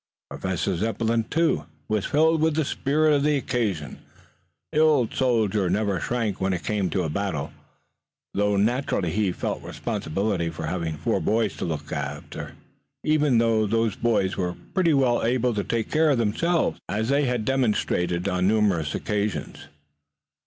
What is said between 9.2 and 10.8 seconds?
felt the responsibility of